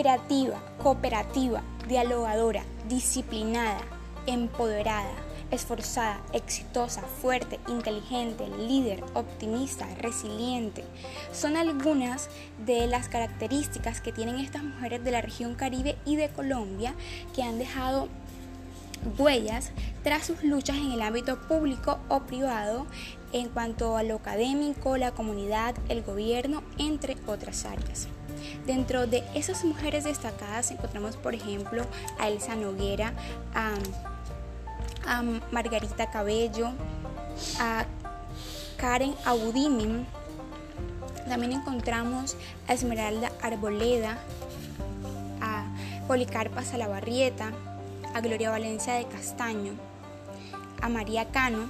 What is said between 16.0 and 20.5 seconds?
y de Colombia que han dejado huellas tras sus